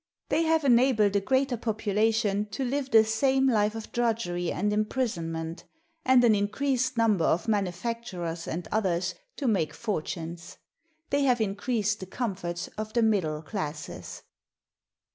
They 0.29 0.41
have 0.45 0.63
enabled 0.65 1.15
a 1.15 1.19
greater 1.21 1.57
population 1.57 2.47
to 2.53 2.65
live 2.65 2.89
the 2.89 3.03
same 3.05 3.47
life 3.47 3.75
of 3.75 3.91
drudgery 3.91 4.51
and 4.51 4.73
imprisonment, 4.73 5.63
and 6.03 6.23
an 6.23 6.33
increased 6.33 6.97
number 6.97 7.23
of 7.25 7.47
manufacturers 7.47 8.47
and 8.47 8.67
others 8.71 9.13
to 9.35 9.47
make 9.47 9.75
fortunes. 9.75 10.57
They 11.11 11.21
have 11.25 11.39
increased 11.39 11.99
the 11.99 12.07
comforts 12.07 12.67
of 12.79 12.93
the 12.93 13.03
middle 13.03 13.43
classes. 13.43 14.23